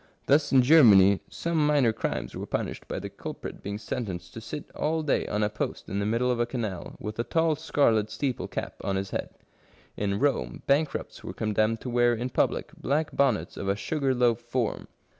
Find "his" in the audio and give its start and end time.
8.95-9.11